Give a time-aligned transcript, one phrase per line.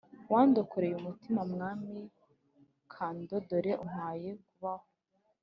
[0.31, 1.97] Wandokoreye umutima mwami
[2.93, 4.87] kando Dore umpaye kubaho